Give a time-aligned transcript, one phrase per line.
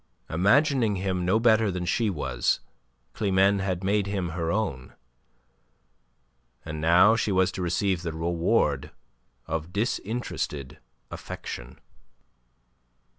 [0.31, 2.59] Imagining him no better than he was,
[3.13, 4.95] Climene had made him her own.
[6.65, 8.89] And now she was to receive the reward
[9.45, 10.79] of disinterested
[11.11, 11.79] affection.